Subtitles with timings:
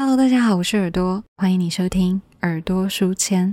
[0.00, 3.52] Hello，大家好，我是耳朵，欢迎你收听耳朵书签。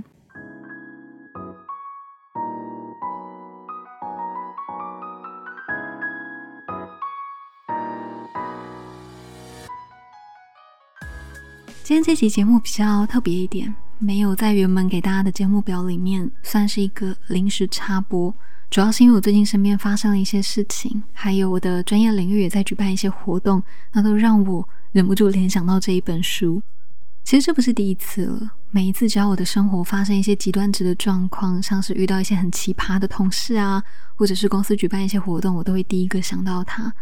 [11.82, 18.32] 今天这期节目比较特别一点，没有在原本给大家的节目表里面，算是一个临时插播。
[18.70, 23.60] 主要是因为我最近身边发生了一些事情，还有我的专业领域也在举办一些活动，
[23.92, 26.62] 那都让我忍不住联想到这一本书。
[27.24, 33.82] 其实这不是第一次了，每一次只要我的生活发生一些极端值的状况，像是遇到一些很奇葩的同事啊，
[34.14, 36.94] 或者是公司举办一些活动，我都会第一个想到它。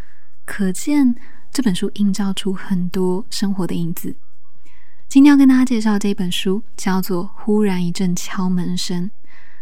[0.47, 1.15] 可见
[1.53, 4.17] 这本书映照出很多生活的影子。
[5.09, 9.05] 今天要跟大家介绍这一本书，叫做《忽然一阵敲门声》。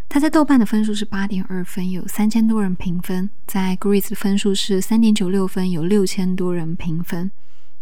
[0.09, 7.31] 它在豆瓣的分数是八点二分，有三千多人评分；在 Goodreads 的分数是三点九六分，有六千多人评分。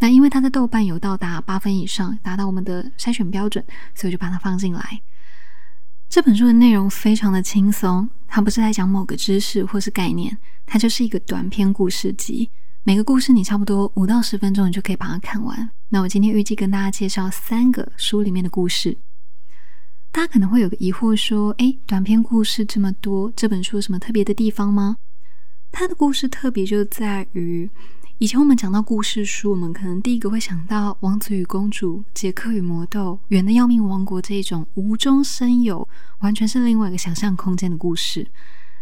[0.00, 3.64] 那因为它在豆瓣有到达八分以上，达到我们的筛选标准，
[3.94, 5.00] 所以就把它放进来。
[6.08, 12.50] 这本书的内容非常的轻松，它不是在讲某个知识或是概念，它就是一个短篇故事集。
[12.82, 15.70] 每个故事你差不多五到十分钟，你就可以把它看完。
[15.90, 18.96] 那我今天预计跟大家介绍三个书里面的故事。
[20.10, 24.96] 大家可能会有个疑惑，说：“诶，短篇故事这么多，这本书有什么特别的地方吗？”
[25.70, 27.70] 它的故事特别就在于，
[28.20, 38.30] 以前我们讲到故事书，我们可能第一个会想到《王子与公主》《杰克与魔豆》《远的要命王国》这一种无中生有，完全是另外一个想象空间的故事。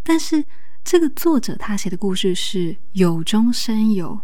[0.02, 0.44] 但是
[0.82, 4.20] 这个作者他写的故事是有中生有，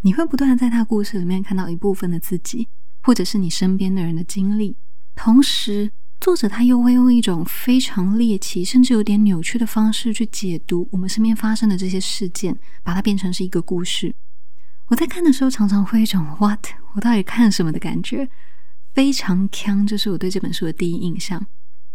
[0.00, 2.66] 你会不断的在他故事里面看到一部分的自己，
[3.04, 4.74] 或者是你身边的人的经历。
[5.14, 14.12] 同时，作者他又会用一种非常猎奇，甚至有点扭曲的方式去解读我们身边发生的这些事件，把它变成是一个故事。
[14.88, 16.64] 我在看的时候，常常会一种 “what？
[16.94, 18.28] 我到底看什么”的感觉，
[18.94, 21.44] 非常强，就是我对这本书的第一印象。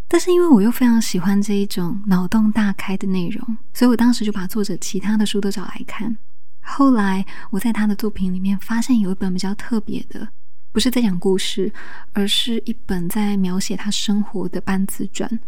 [0.09, 6.17] 但是因为我又非常喜欢这一种脑洞大开的内容，所以我当时就把作者其他的书都找来看。
[6.59, 10.27] 后来我在他的作品里面发现有一本比较特别的，
[10.73, 11.71] 不是在讲故事，
[12.11, 15.39] 而是一本在描写他生活的半自传。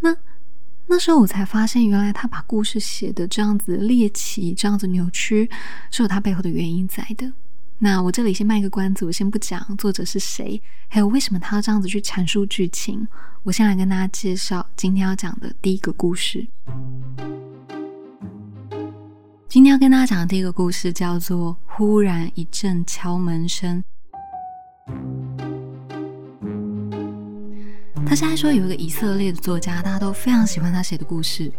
[0.00, 0.16] 那
[0.92, 5.48] 那时候我才发现，原来他把故事写的这样子猎奇、这样子扭曲，
[5.88, 7.32] 是有他背后的原因在的。
[7.78, 13.06] 那我这里先卖个关子，我先不讲作者是谁，还有为什么他要这样子去阐述剧情。
[13.44, 16.44] 我先来跟大家介绍今天要讲的第一个故事。
[19.48, 23.80] 今天要跟大家讲的第一个故事叫做《忽然一阵敲门声》。
[28.06, 31.50] 他现在说有一个以色列的作家，大家都非常喜欢他写的故事。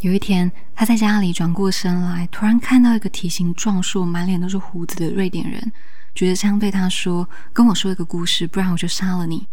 [0.00, 5.72] 有一天，他在家里转过身来，突然看到一个体型壮硕、满脸都是胡子的瑞典人，
[6.14, 9.46] 举着枪对他说：“跟我说一个故事，不然我就杀了你。”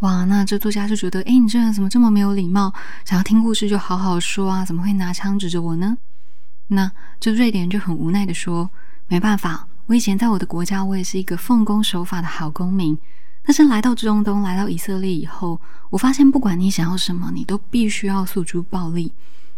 [0.00, 2.72] 哇，那这作家就觉得：“哎，你这人怎么这么没有礼貌？
[3.04, 5.96] 想要听故事就好好说啊，怎么会拿枪指着我呢？”
[6.68, 8.70] 那这瑞典人就很无奈的说
[9.08, 12.96] ：“没办法，我以前在我的国家，我也是一个奉公守法的好公民。
[13.48, 19.10] 但是来到中东，来到以色列以后，我发现不管你想要什么，你都必须要诉诸暴力。”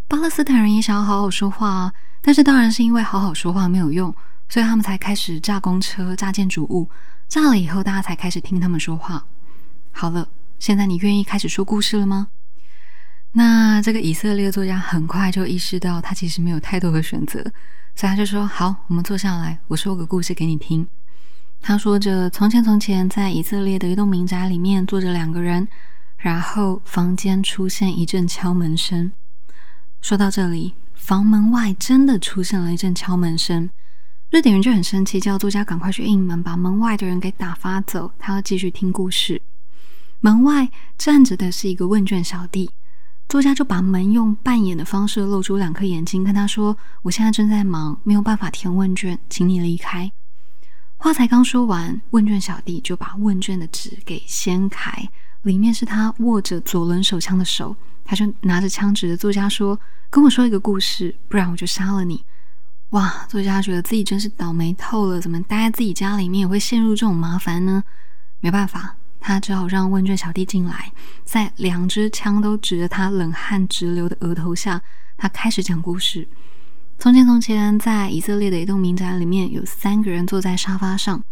[0.07, 1.93] 巴勒斯坦人也想要好好说话啊，
[2.23, 4.15] 但是当然是因为好好说话没有用，
[4.49, 6.89] 所以他们才开始炸公车、炸建筑物，
[7.27, 9.27] 炸了以后大家才开始听他们说话。
[9.91, 10.29] 好了，
[10.61, 12.29] 现在你愿意开始说故事了吗？
[13.33, 17.43] 那这个以色列作家很快就意识到他其实没有太多的选择，
[17.97, 20.87] 所以他就说：“好，我们坐下来，我说个故事给你听。”
[21.63, 25.69] 他说着：“从前从前，在以色列的一栋民宅里面坐着两个人，
[26.17, 29.13] 然后房间出现一阵敲门声。”
[30.01, 33.69] 说到这里，房门外真的出现了一阵敲门声。
[34.31, 38.11] 瑞典人就很生气，叫作家赶快去应门，把门外的人给打发走。
[38.19, 39.43] 他要继续听故事。
[40.21, 42.71] 门外站着的是一个问卷小弟，
[43.29, 50.11] 作家就把门用扮演的方式露出两颗眼睛，跟他说：“我现在正在忙，没有办法填问卷，请你离开。”
[51.03, 54.93] 话才刚说完，问卷小弟就把问卷的纸给掀开，
[55.45, 57.75] 里面是他握着左轮手枪的手。
[58.05, 59.81] 他就拿着枪指着作家说
[60.11, 62.23] ：“跟我说一个故事，不然我就杀了你。”
[62.91, 67.83] 哇，作家觉得自己真是倒霉透了，怎么待在自己家里面也会陷入这种麻烦呢？
[68.41, 70.93] 没办法，他只好让问卷小弟进来，
[71.25, 74.83] 在两支枪都指着他冷汗直流的额头下，
[75.17, 76.29] 他开始讲故事。
[77.03, 81.25] 从前，从前，在以色列的一栋民宅里面，有三个人坐在沙发上。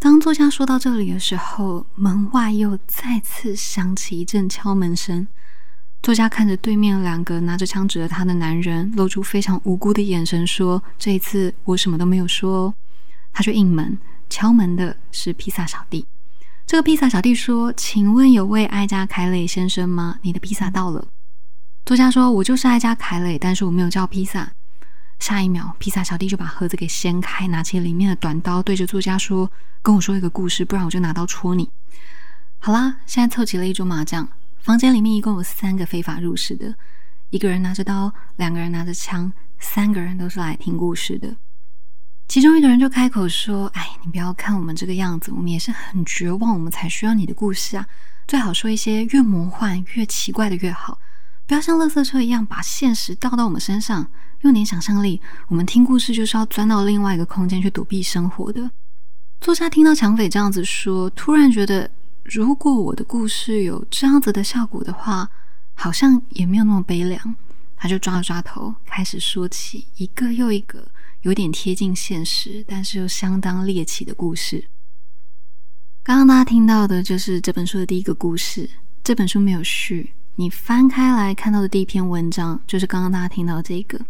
[0.00, 5.24] 当作家说到这里的时候，门外又再次响起一阵敲门声。
[6.02, 12.74] 作家看着对面两个拿着枪指着他的男人，露出非常无辜的眼神，说：“这一次我什么都没有说。”
[13.32, 13.96] 他去应门，
[14.28, 16.04] 敲门的是披萨小弟。
[16.66, 20.18] 这个披萨小弟说：“请问有位艾加凯雷先生吗？
[20.22, 21.06] 你的披萨到了。”
[21.86, 24.50] 作家说：“我就是艾加凯雷，但是我没有叫披萨。”
[25.24, 29.50] 下一秒，披萨小弟就把盒子给掀开，拿起里面的短刀，对着作家说
[29.80, 31.70] ：“跟我说一个故事，不然我就拿刀戳你。”
[32.60, 34.28] 好啦，现在凑齐了一桌麻将，
[34.58, 36.74] 房间里面一共有三个非法入室的，
[37.30, 41.34] 一个人拿着刀，两个人拿着枪，三个人都是来听故事的。
[42.28, 47.86] 其中一个人就开口说：“哎，你不要看我们这个样子，我们也是很绝望，我们才需要你的故事啊！
[48.28, 50.98] 最好说一些越魔幻、越奇怪的越好，
[51.46, 54.06] 不要像垃圾车一样把现实倒到我们身上。
[54.40, 58.70] 用点想象力，我们听故事就是要钻到另外一个空间去躲避生活的。”
[59.40, 61.90] 作家听到抢匪这样子说，突然觉得，
[62.22, 65.28] 如果我的故事有这样子的效果的话，
[65.74, 67.36] 好像也没有那么悲凉。
[67.76, 70.88] 他就抓了抓头，开始说起一个又一个。
[71.22, 74.62] 有点贴近现实，但是又相当猎奇的故事。
[76.02, 78.68] 刚刚大家听到的就是这本书的第一个故事。
[79.02, 84.00] 这本书没有序，你翻开来看到的第一篇文章就是刚刚大家听到这个。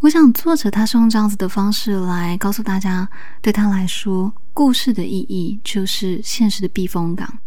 [0.00, 3.08] 我想作者他是用这样子的方式来告诉大家，
[3.40, 7.38] 对他来说，故事的意义就是现实的避风港。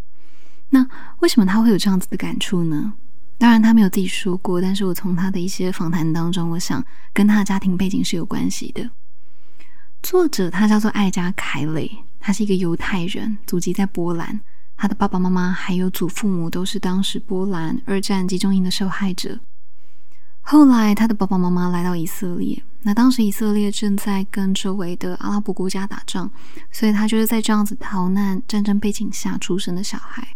[0.70, 0.86] 那
[1.20, 2.94] 为什么他会有这样子的感触呢？
[3.36, 6.82] 当然，他没有自己说过，但是我从他的一些访谈当中，我想
[7.12, 8.90] 跟他的家庭背景是有关系的。
[10.02, 14.40] 作者他叫做艾加凯雷，他是一个犹太人，祖籍在波兰，
[14.80, 19.40] 他的爸爸妈妈还有祖父母都是当时波兰二战集中营的受害者。
[20.40, 26.30] 后来，他的爸爸妈妈来到以色列，那当时以色列正在跟周围的阿拉伯国家打仗，
[26.70, 30.26] 所以他就是在这样子逃难战争背景下出生的小孩。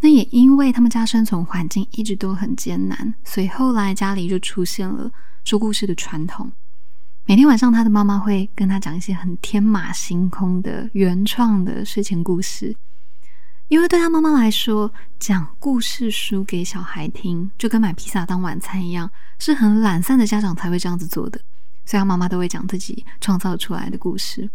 [0.00, 5.10] 那也因为他们家生存环境一直都很艰难，所以后来家里就出现了
[5.44, 6.50] 说故事的传统。
[7.26, 12.76] 每天晚上，他的妈妈会跟他讲一些很天马行空的原创的睡前故事。
[13.74, 14.88] 因为对他妈妈来说，
[15.18, 19.10] 讲故事书给小孩听，就跟买披萨当晚餐一样，
[19.40, 21.40] 是很懒散的家长才会这样子做的。
[21.84, 24.48] 所以，他妈妈都会讲自己创造出来的故事。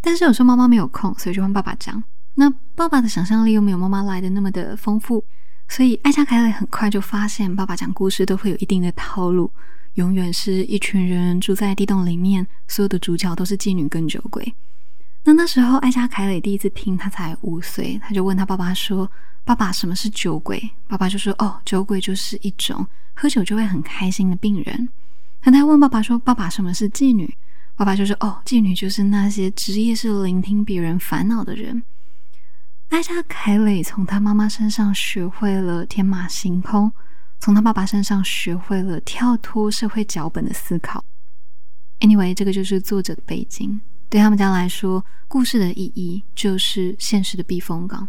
[0.00, 2.02] 但是有时候妈妈没有空，所以就让爸爸讲。
[2.36, 5.22] 那爸爸的想象力又没有妈妈来的那么的丰富，
[5.68, 9.52] 所以艾莎凯雷很快就发现，爸爸讲故事都会有一定的套路，
[9.96, 14.54] 永远是一群人住在地洞里面，所有的主角都是妓女跟酒鬼。
[15.26, 19.10] 那那时候艾莎凯雷第一次听，他才五岁，他就问他爸爸说
[19.42, 24.88] ：“爸爸，什么是酒鬼？”爸爸就说：“哦，酒鬼就是一种喝酒就会很开心的病人。”
[25.42, 27.34] 那他问爸爸说：“爸爸，什么是妓女？”
[27.74, 31.82] 爸爸就说：“哦，妓女就是那些职业是聆听别人烦恼的人。”
[32.90, 36.92] 艾莎凯雷从他妈妈身上学会了天马行空，
[37.40, 41.02] 从他爸爸身上学会了跳脱社会脚本的思考。
[42.00, 43.80] Anyway，这个就是作者的背景。
[44.14, 48.06] 对他们家来说，故事的意义就是现实的避风港。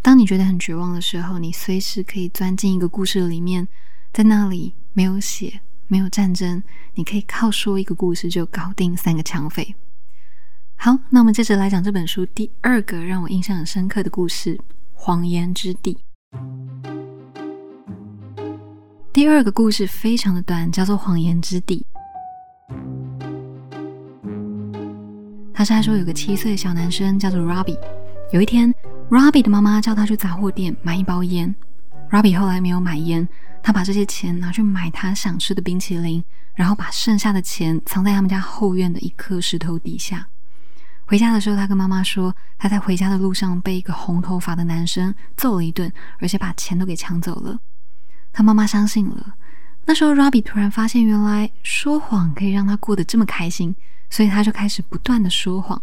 [0.00, 3.66] 当你觉得很绝望的时候，你随时可以钻进一个故事里面，
[4.12, 6.62] 在那里没有血，没有战争，
[6.94, 9.74] 你可以靠说一个故事就搞定三个抢匪。
[10.76, 14.56] 好，那我们接着来讲这本书第二个让我印象很深刻的故事
[14.92, 15.98] 《谎言之地》。
[19.12, 21.84] 第二个故事非常的短，叫做《谎言之地》。
[25.68, 27.78] 他是说有个七岁的小男生叫做 Robbie。
[28.32, 28.74] 有一天
[29.10, 31.54] ，Robbie 的妈妈叫他去杂货店买一包烟。
[32.10, 33.28] Robbie 后来没有买烟，
[33.62, 40.26] 他把这些钱拿去买他想吃的冰淇淋，然后把剩下的钱藏在他们家后院的一颗石头底下。
[41.04, 47.58] 回家的时候，他跟妈妈说，他在回家的路上被一个红头发的男生揍了一顿，而且把钱都给抢走了。
[48.32, 49.34] 他妈妈相信了。
[49.84, 53.74] 那时候，Robbie 突然发现，原来说谎可以让他过得这么开心，
[54.10, 55.80] 所以他就开始不断的说谎。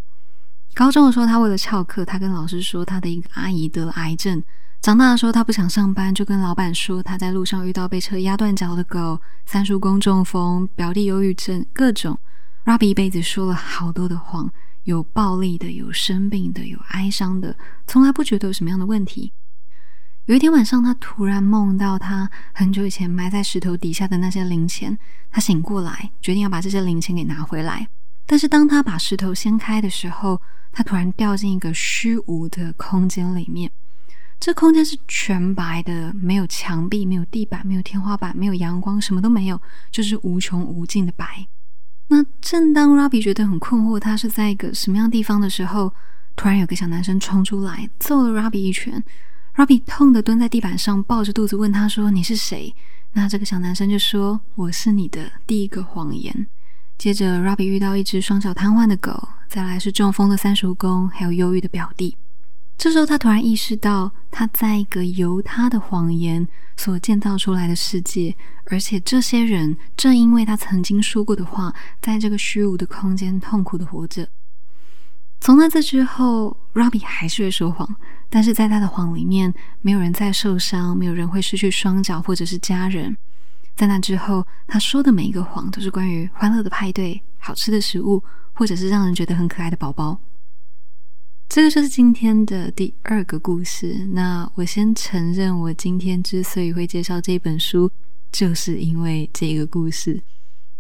[0.75, 4.43] 高中的时候，他为了翘课，他跟老师说他的一个阿姨得了癌症。
[4.79, 12.19] 长大的时候，他不想上班，就跟老板说他在路上遇到被车压断脚的狗，三叔公中风，表弟忧郁症，各种。
[12.65, 14.51] Robbie 一辈子说了好多的谎。
[14.83, 17.53] 有暴力的，有生病的，有哀伤的，
[17.87, 19.33] 从来不觉得有什么样的问题。
[20.27, 24.97] 有一天晚上，他突然梦到他很久以前埋在石头底下的那些零钱。
[25.29, 27.87] 他醒过来，决定要把这些零钱给拿回来。
[28.27, 30.39] 但是当他把石头掀开的时候，
[30.71, 33.71] 他突然掉进一个虚无的空间里面。
[34.39, 41.47] 这空间是全白的，没有墙壁，没有地板，没有天花板，没有阳光，什么都没有，就是无穷无尽的白。
[42.09, 45.91] 那正当 Robbie 觉得很困惑，他是在一个什么样地方的时候，
[46.35, 49.03] 突然有个小男生冲出来，揍了 Robbie 一拳。
[49.55, 52.75] Robbie 痛的蹲在地板上，抱着肚子问他说：“你是谁？”
[53.13, 56.47] 那这个小男生就说：“我是你的第一个谎言。”
[56.97, 62.17] 接着，Robbie 遇到一只双脚瘫痪的狗，再来是中风的三叔公，还有忧郁的表弟。
[62.75, 68.35] 这时候，他突然意识到，他在一个由他的谎言所建造出来的世界，
[68.65, 74.27] 而且这些人正因为他曾经说过的话，在这个虚无的空间痛苦的活着。
[75.39, 77.95] 从那次之后，Robbie 还是会说谎，
[78.27, 83.15] 但是在他的谎里面，没有人再受伤，没有人会失去双脚或者是家人。
[83.77, 90.19] 在那之后，他说的每一个谎都是关于欢乐的派对、好吃的食物，或者是让人觉得很可爱的宝宝。
[91.47, 94.07] 这个就是今天的第二个故事。
[94.13, 97.89] 那我先承认，我今天之所以会介绍这本书，
[98.31, 100.19] 就是因为这个故事。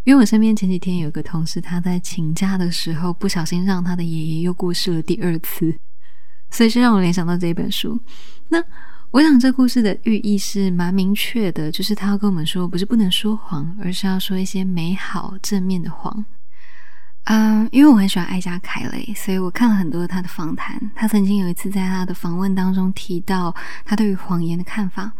[0.03, 5.77] 因为我身边前几天有个同事，他在请假的时候不小心让他的爷爷又过世了第二次，
[6.49, 8.01] 所以是让我联想到这本书。
[8.47, 8.59] 那
[9.11, 16.25] 我想这故事的寓意是蛮明确的，就是他要跟我们说，不是不能说谎，而是要说一些美好正面的谎。
[17.23, 20.79] 嗯，因为我很喜欢艾嘉凯雷，所以我看了很多他的访谈。
[20.93, 25.11] 他曾经有一次在他的访问当中提到他对于谎言的看法。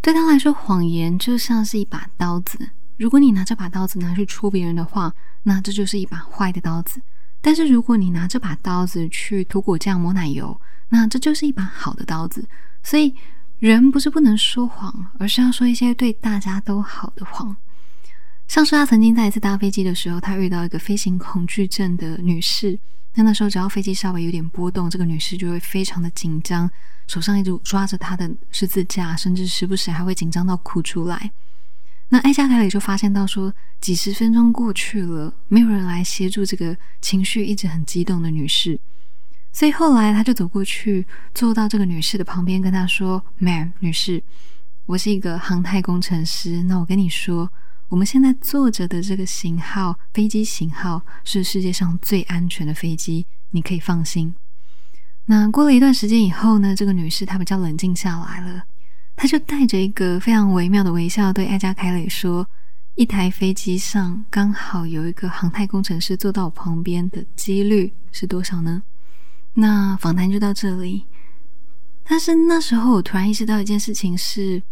[0.00, 2.70] 对他来说，谎言就像是一把刀子。
[2.96, 7.00] 如果你拿这把刀子拿去戳别人的话，那这就是一把坏的刀子。
[7.40, 12.44] 但是如果你拿这把刀子去涂果酱、抹奶油，那这就是一把好的刀子。
[12.82, 13.14] 所以，
[13.58, 17.56] 人不是不能说谎，而是要说一些对大家都好的谎。
[18.48, 22.78] 像是他曾经在一次搭飞机的时候，他遇到一个飞行恐惧症的女士。
[23.14, 26.70] 那那时候，只要飞机稍微有点波动，这个女士就会非常的紧张，
[27.06, 31.30] 手上一直抓着她的十字架，甚至时不时还会紧张到哭出来。
[32.08, 38.78] 那艾加凯里就发现到说，几十分钟过去了，没有人来协助这个情绪一直很激动的女士。
[39.52, 44.22] 所以后来他就走过去，坐到这个女士的旁边，跟她说：“Ma'am，女士，
[44.86, 46.62] 我是一个航太工程师。
[46.62, 47.50] 那我跟你说。”
[47.92, 54.34] 我们现在坐着的这个型号飞机型号是世界上最安全的飞机，你可以放心。
[55.26, 58.64] 那过了一段时间以后呢，这个女士她比较冷静下来了，
[59.14, 62.48] 她就带着一个非常微妙的微笑对艾嘉凯蕾说
[62.96, 68.82] ：“一台飞机上刚好有一个航太工程师坐到我旁边的几率是多少呢？”
[69.54, 71.06] 那访谈就到这里。
[72.04, 74.62] 但是那时候我突然意识到一件事情是。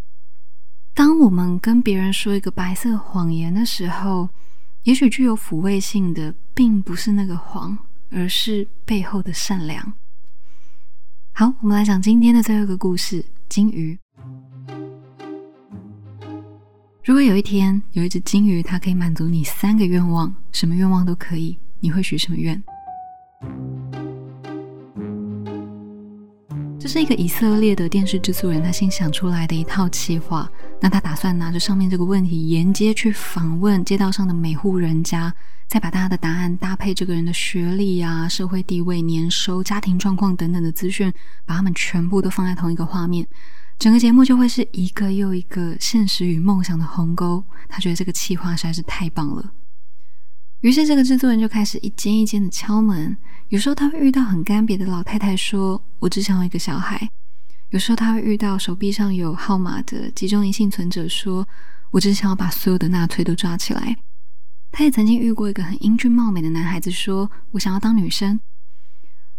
[0.92, 4.28] 当我们跟别人说一个白色谎言的时候，
[4.82, 7.78] 也许具有抚慰性的，并不是那个谎，
[8.10, 9.94] 而是背后的善良。
[11.32, 13.96] 好，我们来讲今天的最后一个故事——金鱼。
[17.04, 22.62] 如果有一天有一只金鱼，它可以满足你三个愿望，什么愿望都可以，你会许什么愿？
[26.80, 30.50] 这是一个以色列的电视制作人，他新想出来的一套企划。
[30.80, 35.30] 那他打算拿着上面这个问题，沿街去访问街道上的每户人家，
[35.68, 41.12] 再把大家的答案搭配这个人的学历啊、社会地位、年收、家庭状况等等的资讯，
[41.44, 43.26] 把他们全部都放在同一个画面，
[43.78, 47.44] 整个节目就会是一个又一个现实与梦想的鸿沟。
[47.68, 49.52] 他觉得这个企划实在是太棒了。
[50.60, 53.16] 于是，这个制作人就开始一间一间的敲门。
[53.48, 57.08] 有时候他会遇到很干瘪的老太太，说：“我只想要一个小孩。”
[57.70, 61.48] 有时候他会遇到手臂上有号码的集中营幸存者，说
[61.92, 63.96] ：“我只想要把所有的纳粹都抓起来。”
[64.70, 68.38] 他也曾经遇过一个很英俊貌美的男孩子，说：“我想要当女生。”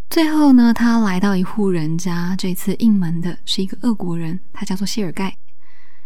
[0.09, 5.37] 最后呢，他来到一户人家，这次应门的是一个俄国人，他叫做谢尔盖。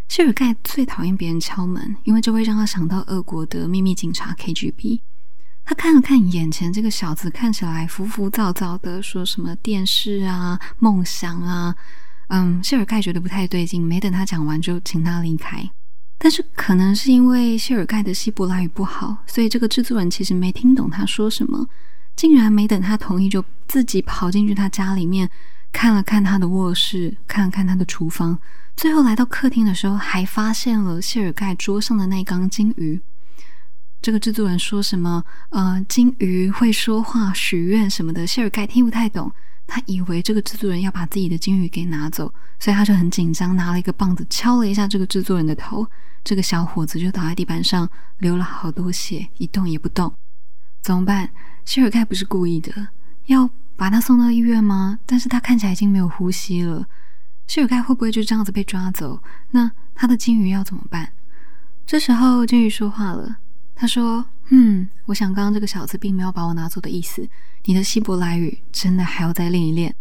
[0.08, 5.02] 谢尔盖最讨厌别人敲门，因为这会让他想到俄国的秘密警察 KGB。
[5.66, 11.76] 他看了看眼前这个小子，看起来浮浮躁躁的，说什么电视啊、梦想啊，
[12.28, 15.68] 嗯，谢尔盖觉得不太对劲，没等他讲完就请他离开。
[16.18, 21.68] 但是可能是因为谢尔盖的希伯来语不好，所以这个制作人其实没听懂他说什么，
[22.16, 25.30] 竟然没等他同意就自己跑进去他家里面
[25.74, 28.40] 看了看他的卧室，看了看他的厨房。
[28.76, 33.00] 最后来到客厅的时候，还发现了谢尔盖桌上的那缸金鱼。
[34.02, 35.24] 这个制作人说什么？
[35.50, 38.28] 呃，金鱼会说话、许愿什么的。
[38.28, 39.32] 谢尔盖听不太懂，
[39.66, 45.88] 他以为这个制作人要把自己的金鱼给拿走，所以他就很紧张，拿了一个棒子敲了一下这个制作人的头。
[46.24, 50.14] 这个小伙子就倒在地板上，流了好多血，一动也不动。
[50.82, 51.30] 怎么办？
[51.64, 52.90] 谢尔盖不是故意的，
[53.28, 55.00] 要把他送到医院吗？
[55.06, 56.86] 但是他看起来已经没有呼吸了。
[57.48, 59.22] 谢尔盖会不会就这样子被抓走？
[59.52, 61.12] 那他的金鱼要怎么办？
[61.86, 63.38] 这时候金鱼说话了，
[63.76, 67.28] 他说：“嗯，我想刚刚这个小子并没有把我拿走的意思。
[67.66, 69.96] 你的希伯来语真的还要再练一练。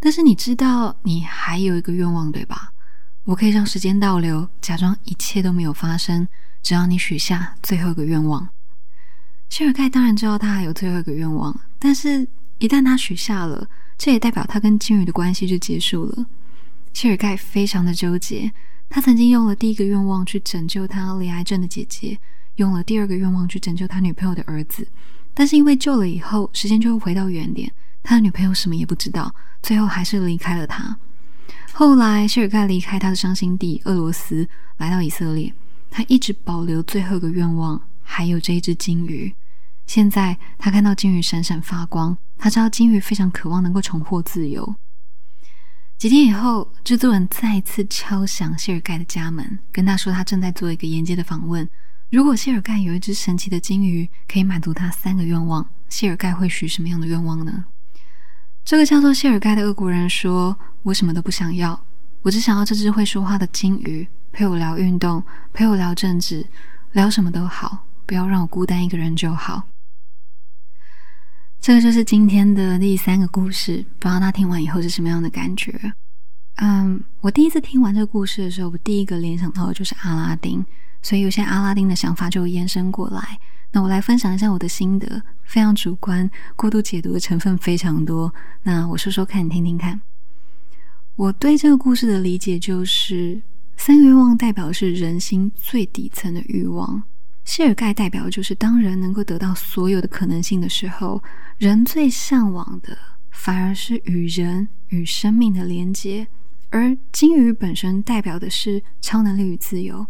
[0.00, 2.72] 但是你知道你还有一个愿望对吧？
[3.24, 6.26] 我可以让时间倒流，假装一切都没有发生，
[6.62, 8.48] 只要你许下最后一个愿望。”
[9.48, 12.26] 谢尔盖当然知道他还有最后一个愿望，但是
[12.58, 16.26] 一旦他许下了，这也代表他跟金鱼的关系就结束了。
[16.92, 18.52] 谢尔盖非常的纠结，
[18.88, 22.18] 他曾经用了第一个愿望去拯救他罹癌症的姐姐，
[22.56, 24.86] 用了第二个愿望去拯救他女朋友的儿子，
[25.32, 30.96] 但是因为救了以后，时间就会回到原点，他的女朋友什么也不知道，最后还是离开了他。
[31.72, 35.52] 后来，谢尔盖离开他的伤心地俄罗斯，来到以色列。
[35.90, 39.32] 他一直保留最后一个愿望，还有这一只金鱼。
[39.86, 44.74] 现在他看到金鱼闪闪发光，他知道金鱼非常渴望能够重获自由。
[46.00, 51.68] 几天以后，制作人再次敲响谢尔盖的家门，跟他说他正在做一个沿街的访问。
[52.10, 57.66] 如果谢尔盖有一只神奇的金鱼，可以满足他三个愿望，谢尔盖会许什么样的愿望呢？
[58.64, 61.78] 这个叫做谢尔盖的俄国人说：“我什么都不想要，
[62.22, 66.46] 我只想要这只会说话的金鱼陪我聊运动，陪我聊政治，
[66.92, 69.64] 聊什么都好，不要让我孤单一个人就好。”
[71.60, 75.92] 这个就是今天的第三个故事，不知道他听完以后是什么样的感觉。
[76.56, 80.64] 嗯，我第一次听完这个故事的时候，我第一个联想到的就是阿拉丁，
[81.02, 83.38] 所以有些阿拉丁的想法就延伸过来。
[83.72, 88.32] 那我来分享一下我的心得，非常主观，过度解读的成分非常多。
[88.62, 90.00] 那我说说看，你听听看。
[91.14, 93.42] 我对这个故事的理解就是，
[93.76, 97.02] 三个愿望代表是人心最底层的欲望。
[97.44, 101.22] 谢尔盖代表就是当人能够得到所有的可能性的时候，
[101.58, 102.96] 人最向往的
[103.30, 106.26] 反而是与人与生命的连接。
[106.70, 110.06] 而金鱼本身代表的是超能力与自由。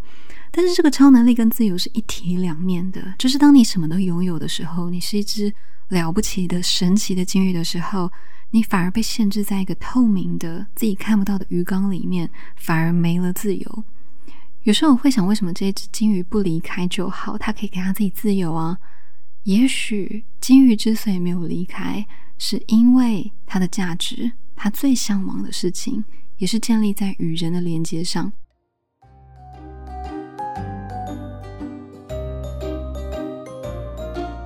[0.50, 5.50] 但是这个超能力跟自由是一体两面的，就是当你什么都拥有的时候，你是一只
[5.88, 8.10] 了不起的神奇的金鱼的时候，
[8.50, 13.84] 你反而被限制在一个透明的自己看不到的鱼缸里面，反而没了自由。
[14.64, 17.38] 有时候我会想，为什么这只金鱼不离开就好？
[17.38, 18.76] 它可以给它自己自由啊。
[19.44, 26.04] 也许金鱼之所以没有离开，是因为它的价值，它最向往的事情，
[26.36, 28.30] 也是建立在与人的连接上。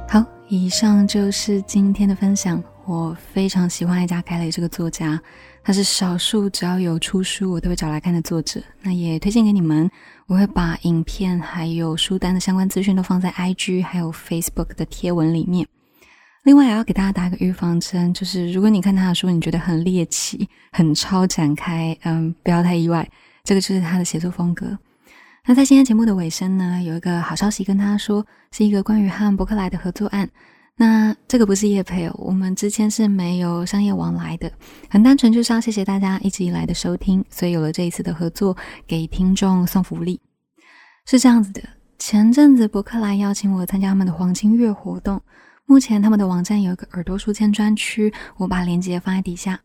[0.08, 2.62] 好以上就是今天的分享。
[2.86, 5.20] 我非常喜欢艾加凯雷这个作家，
[5.64, 8.62] 他是少数只要有出书我都会找来看的作者。
[8.82, 9.90] 那也推荐给你们，
[10.26, 15.66] 我会把影片还有书单的相关资讯都放在 IG 还有 Facebook 的贴文里面。
[16.42, 23.08] 另外，也要给大家打一个预防针，就是如果你看他的书，你觉得很猎奇、很超展开，嗯，不要太意外，
[23.42, 24.78] 这个就是他的写作风格。
[25.46, 30.28] 那在今天节目的尾声呢，有一个好消息跟大家说，是一个关于和伯克莱的合作案。
[30.76, 34.50] 那这个不是叶配哦，我们之间是没有商业往来的，
[34.90, 38.56] 很单纯就是要谢谢大家一直以来的收听，所以有了这一次的合作，
[38.86, 40.20] 给听众送福利。
[41.06, 41.62] 是这样子的，
[41.98, 45.22] 前阵子伯克莱邀请我参加他们的黄金月活动，
[45.66, 49.60] 目前他们的网站有一个耳朵书签专区，我把链接放在底下。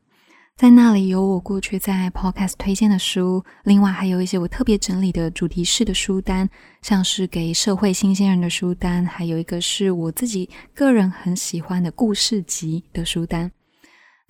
[0.59, 6.49] 在那里有我过去在 Podcast 推荐的书，另外还有一些我特别整理的主题式的书单，
[6.81, 13.49] 像是给社会新鲜人的书单，还有一个是我自己个人很喜欢的故事集的书单。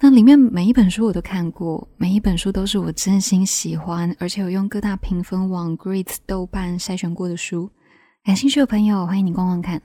[0.02, 7.72] 那里面每一本书我都看过，每一本书都是我真心喜欢，而且有用各大评分网 Great 豆瓣筛选过的书。
[8.24, 9.82] 感兴趣的朋友，欢迎你逛逛看。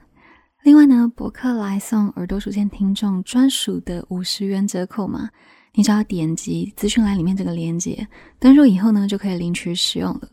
[0.62, 5.30] 另外呢，博客来送耳朵书签听众专属的五十元折扣嘛。
[5.74, 8.06] 你只要点击资讯栏里面这个链接，
[8.38, 10.28] 登录以后呢，就可以领取使用了。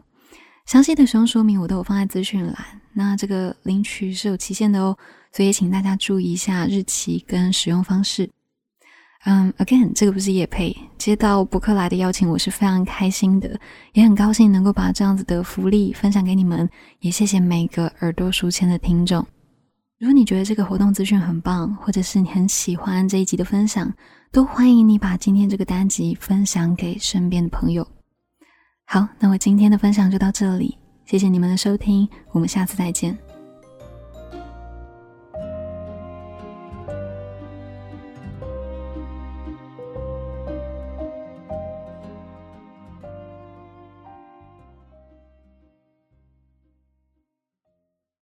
[0.67, 2.55] 详细的使用说明我都有放在资讯栏。
[2.93, 4.97] 那这个领取是有期限的哦，
[5.33, 8.29] 所以请大家注意一下日期跟使用方式。
[9.25, 13.59] 嗯，again，这个不是叶配，接到博客来的邀请，我是非常开心的，
[13.93, 16.67] 也很高兴能够把这样子的福利分享给你们。
[17.01, 19.25] 也谢谢每个耳朵书签的听众。
[19.99, 23.93] 如果你觉得这个活动资讯很棒，或者是你很喜欢这一集的分享，
[24.33, 27.85] 都欢迎你把今天这个单集分享给身边的朋友。
[28.85, 33.17] 好，那我今天的分享就到这里，谢谢你们的收听，我们下次再见。